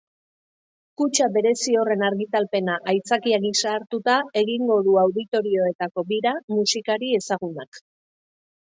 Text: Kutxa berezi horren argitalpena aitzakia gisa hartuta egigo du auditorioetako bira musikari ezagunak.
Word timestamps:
Kutxa 1.01 1.27
berezi 1.35 1.75
horren 1.81 2.05
argitalpena 2.07 2.77
aitzakia 2.93 3.41
gisa 3.45 3.75
hartuta 3.75 4.19
egigo 4.43 4.81
du 4.89 4.97
auditorioetako 5.05 6.09
bira 6.15 6.37
musikari 6.59 7.17
ezagunak. 7.21 7.85